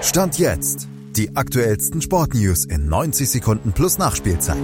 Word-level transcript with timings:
Stand 0.00 0.38
jetzt. 0.38 0.88
Die 1.16 1.34
aktuellsten 1.34 2.00
Sportnews 2.00 2.64
in 2.64 2.88
90 2.88 3.28
Sekunden 3.28 3.72
plus 3.72 3.98
Nachspielzeit. 3.98 4.56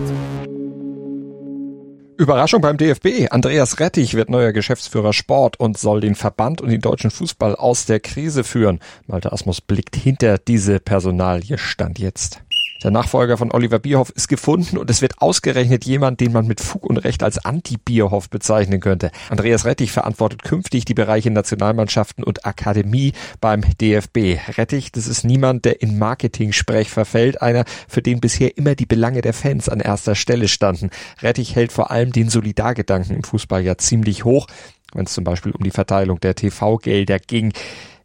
Überraschung 2.16 2.60
beim 2.60 2.76
DFB. 2.76 3.32
Andreas 3.32 3.80
Rettich 3.80 4.14
wird 4.14 4.30
neuer 4.30 4.52
Geschäftsführer 4.52 5.12
Sport 5.12 5.58
und 5.58 5.76
soll 5.76 6.00
den 6.00 6.14
Verband 6.14 6.60
und 6.60 6.70
den 6.70 6.80
deutschen 6.80 7.10
Fußball 7.10 7.56
aus 7.56 7.84
der 7.84 7.98
Krise 7.98 8.44
führen. 8.44 8.78
Malte 9.08 9.32
Asmus 9.32 9.60
blickt 9.60 9.96
hinter 9.96 10.38
diese 10.38 10.78
Personalie 10.78 11.58
Stand 11.58 11.98
jetzt. 11.98 12.43
Der 12.84 12.90
Nachfolger 12.90 13.38
von 13.38 13.50
Oliver 13.50 13.78
Bierhoff 13.78 14.10
ist 14.10 14.28
gefunden 14.28 14.76
und 14.76 14.90
es 14.90 15.00
wird 15.00 15.22
ausgerechnet 15.22 15.86
jemand, 15.86 16.20
den 16.20 16.32
man 16.32 16.46
mit 16.46 16.60
Fug 16.60 16.84
und 16.84 16.98
Recht 16.98 17.22
als 17.22 17.42
Anti-Bierhoff 17.42 18.28
bezeichnen 18.28 18.80
könnte. 18.80 19.10
Andreas 19.30 19.64
Rettich 19.64 19.90
verantwortet 19.90 20.42
künftig 20.42 20.84
die 20.84 20.92
Bereiche 20.92 21.30
Nationalmannschaften 21.30 22.22
und 22.22 22.44
Akademie 22.44 23.14
beim 23.40 23.62
DFB. 23.80 24.36
Rettich, 24.58 24.92
das 24.92 25.06
ist 25.06 25.24
niemand, 25.24 25.64
der 25.64 25.80
in 25.80 25.98
Marketing-Sprech 25.98 26.90
verfällt, 26.90 27.40
einer, 27.40 27.64
für 27.88 28.02
den 28.02 28.20
bisher 28.20 28.58
immer 28.58 28.74
die 28.74 28.84
Belange 28.84 29.22
der 29.22 29.32
Fans 29.32 29.70
an 29.70 29.80
erster 29.80 30.14
Stelle 30.14 30.48
standen. 30.48 30.90
Rettich 31.22 31.56
hält 31.56 31.72
vor 31.72 31.90
allem 31.90 32.12
den 32.12 32.28
Solidargedanken 32.28 33.16
im 33.16 33.24
Fußball 33.24 33.62
ja 33.62 33.78
ziemlich 33.78 34.26
hoch, 34.26 34.46
wenn 34.92 35.06
es 35.06 35.14
zum 35.14 35.24
Beispiel 35.24 35.52
um 35.52 35.64
die 35.64 35.70
Verteilung 35.70 36.20
der 36.20 36.34
TV-Gelder 36.34 37.18
ging. 37.18 37.54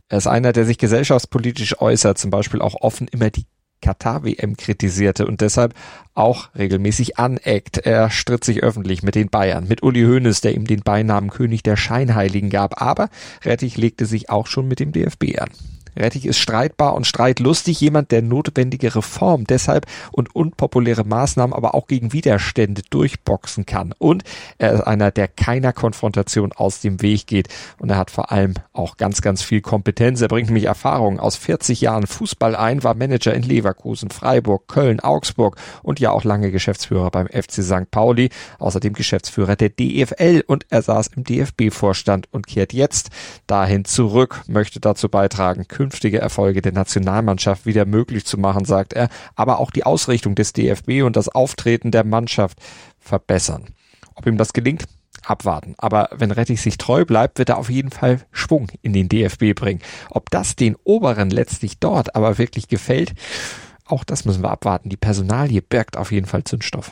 Er 0.08 0.20
ist 0.20 0.28
einer, 0.28 0.54
der 0.54 0.64
sich 0.64 0.78
gesellschaftspolitisch 0.78 1.82
äußert, 1.82 2.18
zum 2.18 2.32
Beispiel 2.32 2.62
auch 2.62 2.76
offen 2.80 3.10
immer 3.10 3.30
die 3.30 3.46
Katar-WM 3.82 4.58
kritisierte 4.58 5.26
und 5.26 5.42
deshalb 5.42 5.74
auch 6.14 6.50
regelmäßig 6.58 7.18
aneckt. 7.18 7.78
Er 7.78 8.10
stritt 8.10 8.44
sich 8.44 8.62
öffentlich 8.64 9.04
mit 9.04 9.16
den 9.16 9.30
Bayern, 9.30 9.68
mit 9.68 9.84
Uli 9.84 10.04
Hoeneß, 10.04 10.42
der 10.42 10.56
ihm 10.56 10.66
den 10.66 10.82
Beinamen 10.82 11.30
König 11.30 11.64
der 11.64 11.78
Scheinheiligen 11.78 12.50
gab, 12.50 12.82
aber 12.82 13.10
Rettich 13.44 13.78
legte 13.78 14.06
sich 14.06 14.30
auch 14.30 14.48
schon 14.48 14.68
mit 14.68 14.80
dem 14.80 14.92
DFB 14.92 15.40
an. 15.40 15.50
Rettich 15.98 16.26
ist 16.26 16.40
streitbar 16.40 16.94
und 16.94 17.08
streitlustig, 17.08 17.80
jemand, 17.82 18.12
der 18.12 18.22
notwendige 18.22 18.96
Reform 18.96 19.46
deshalb 19.46 19.86
und 20.12 20.36
unpopuläre 20.36 21.04
Maßnahmen, 21.04 21.54
aber 21.54 21.76
auch 21.76 21.88
gegen 21.88 22.14
Widerstände 22.14 22.82
durchboxen 22.90 23.66
kann. 23.66 23.94
Und 23.98 24.24
er 24.58 24.74
ist 24.74 24.82
einer, 24.82 25.12
der 25.12 25.28
keiner 25.28 25.74
Konfrontation 25.74 26.52
aus 26.54 26.82
dem 26.82 27.02
Weg 27.02 27.28
geht. 27.28 27.48
Und 27.80 27.90
er 27.90 27.98
hat 27.98 28.12
vor 28.12 28.32
allem 28.32 28.56
auch 28.74 28.98
ganz, 28.98 29.22
ganz 29.22 29.42
viel 29.42 29.62
Kompetenz. 29.62 30.22
Er 30.22 30.28
bringt 30.28 30.48
nämlich 30.48 30.66
Erfahrung 30.66 31.20
aus 31.20 31.36
40 31.36 31.82
Jahren 31.82 32.08
Fußball 32.08 32.56
ein, 32.56 32.84
war 32.84 32.96
Manager 32.96 33.34
in 33.34 33.44
Leverkusen, 33.44 34.10
Freiburg, 34.10 34.68
Köln, 34.68 35.00
Augsburg 35.00 35.58
und 35.84 36.00
ja 36.00 36.12
auch 36.12 36.24
lange 36.24 36.52
Geschäftsführer 36.52 37.12
beim 37.12 37.28
FC 37.28 37.64
St. 37.64 37.92
Pauli, 37.92 38.30
außerdem 38.60 38.94
Geschäftsführer 38.94 39.56
der 39.56 39.70
DFL 39.70 40.44
und 40.46 40.66
er 40.70 40.82
saß 40.82 41.08
im 41.16 41.24
DFB-Vorstand 41.24 42.28
und 42.32 42.48
kehrt 42.48 42.74
jetzt 42.74 43.10
dahin 43.48 43.86
zurück, 43.86 44.42
möchte 44.48 44.80
dazu 44.80 45.10
beitragen, 45.10 45.68
künftige 45.80 46.20
Erfolge 46.20 46.62
der 46.62 46.74
Nationalmannschaft 46.74 47.66
wieder 47.66 47.86
möglich 47.86 48.26
zu 48.26 48.38
machen, 48.38 48.66
sagt 48.66 48.92
er, 48.92 49.08
aber 49.38 49.60
auch 49.60 49.72
die 49.72 49.86
Ausrichtung 49.86 50.36
des 50.36 50.52
DFB 50.52 51.04
und 51.04 51.16
das 51.16 51.30
Auftreten 51.30 51.90
der 51.92 52.04
Mannschaft 52.04 52.58
verbessern. 53.00 53.68
Ob 54.14 54.28
ihm 54.28 54.38
das 54.38 54.52
gelingt, 54.52 54.84
abwarten. 55.24 55.76
Aber 55.78 56.10
wenn 56.12 56.32
Rettich 56.32 56.62
sich 56.62 56.78
treu 56.78 57.06
bleibt, 57.06 57.40
wird 57.40 57.48
er 57.48 57.58
auf 57.58 57.70
jeden 57.70 57.92
Fall 57.92 58.20
Schwung 58.34 58.68
in 58.82 58.92
den 58.92 59.08
DFB 59.08 59.56
bringen. 59.56 59.80
Ob 60.10 60.30
das 60.32 60.58
den 60.58 60.76
Oberen 60.84 61.30
letztlich 61.30 61.80
dort 61.80 62.14
aber 62.14 62.38
wirklich 62.38 62.68
gefällt, 62.68 63.14
auch 63.86 64.04
das 64.04 64.26
müssen 64.26 64.44
wir 64.44 64.52
abwarten. 64.52 64.90
Die 64.90 64.98
Personalie 64.98 65.62
birgt 65.62 65.96
auf 65.96 66.12
jeden 66.12 66.28
Fall 66.28 66.44
Zündstoff. 66.44 66.92